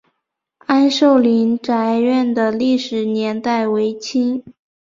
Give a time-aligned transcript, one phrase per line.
[0.65, 4.43] 安寿林宅院的历史年代为清。